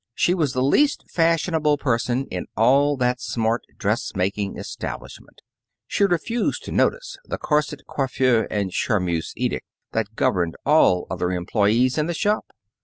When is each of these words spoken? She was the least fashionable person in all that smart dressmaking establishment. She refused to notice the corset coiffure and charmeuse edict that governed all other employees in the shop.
She 0.15 0.33
was 0.33 0.53
the 0.53 0.63
least 0.63 1.03
fashionable 1.11 1.77
person 1.77 2.25
in 2.31 2.47
all 2.57 2.97
that 2.97 3.21
smart 3.21 3.61
dressmaking 3.77 4.57
establishment. 4.57 5.41
She 5.85 6.05
refused 6.05 6.63
to 6.63 6.71
notice 6.71 7.17
the 7.25 7.37
corset 7.37 7.83
coiffure 7.87 8.47
and 8.49 8.71
charmeuse 8.73 9.31
edict 9.37 9.67
that 9.91 10.15
governed 10.15 10.55
all 10.65 11.05
other 11.11 11.31
employees 11.31 11.99
in 11.99 12.07
the 12.07 12.15
shop. 12.15 12.47